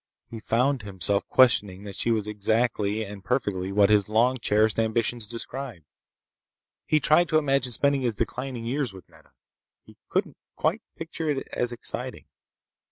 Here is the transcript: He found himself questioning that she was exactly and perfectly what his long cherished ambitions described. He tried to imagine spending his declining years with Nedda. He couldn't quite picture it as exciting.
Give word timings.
He 0.31 0.39
found 0.39 0.81
himself 0.81 1.27
questioning 1.27 1.83
that 1.83 1.93
she 1.95 2.09
was 2.09 2.27
exactly 2.27 3.03
and 3.03 3.23
perfectly 3.23 3.71
what 3.71 3.91
his 3.91 4.09
long 4.09 4.39
cherished 4.39 4.79
ambitions 4.79 5.27
described. 5.27 5.85
He 6.87 6.99
tried 6.99 7.29
to 7.29 7.37
imagine 7.37 7.71
spending 7.71 8.01
his 8.01 8.15
declining 8.15 8.65
years 8.65 8.93
with 8.93 9.07
Nedda. 9.07 9.33
He 9.83 9.97
couldn't 10.09 10.37
quite 10.55 10.81
picture 10.97 11.29
it 11.29 11.47
as 11.53 11.71
exciting. 11.71 12.25